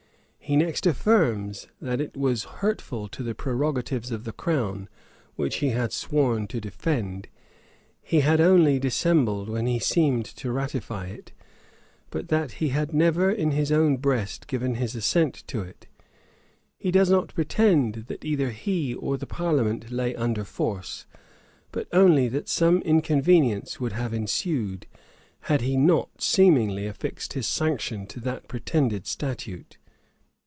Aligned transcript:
He 0.43 0.57
next 0.57 0.85
affirms, 0.85 1.67
that 1.79 2.01
as 2.01 2.07
it 2.07 2.17
was 2.17 2.43
hurtful 2.43 3.07
to 3.07 3.23
the 3.23 3.33
prerogatives 3.33 4.11
of 4.11 4.25
the 4.25 4.33
crown, 4.33 4.89
which 5.37 5.57
he 5.59 5.69
had 5.69 5.93
sworn 5.93 6.45
to 6.47 6.59
defend, 6.59 7.29
he 8.01 8.19
had 8.19 8.41
only 8.41 8.77
dissembled 8.77 9.47
when 9.47 9.65
he 9.65 9.79
seemed 9.79 10.25
to 10.25 10.51
ratify 10.51 11.05
it, 11.05 11.31
but 12.09 12.27
that 12.27 12.53
he 12.53 12.67
had 12.67 12.93
never 12.93 13.31
in 13.31 13.51
his 13.51 13.71
own 13.71 13.95
breast 13.95 14.45
given 14.47 14.75
his 14.75 14.93
assent 14.93 15.35
to 15.47 15.61
it. 15.61 15.87
He 16.77 16.91
does 16.91 17.09
not 17.09 17.33
pretend 17.33 18.07
that 18.09 18.25
either 18.25 18.49
he 18.49 18.93
or 18.93 19.15
the 19.17 19.27
parliament 19.27 19.89
lay 19.89 20.13
under 20.15 20.43
force; 20.43 21.05
but 21.71 21.87
only 21.93 22.27
that 22.27 22.49
some 22.49 22.81
inconvenience 22.81 23.79
would 23.79 23.93
have 23.93 24.13
ensued, 24.13 24.85
had 25.41 25.61
he 25.61 25.77
not 25.77 26.21
seemingly 26.21 26.87
affixed 26.87 27.31
his 27.33 27.47
sanction 27.47 28.05
to 28.07 28.19
that 28.19 28.49
pretended 28.49 29.07
statute. 29.07 29.77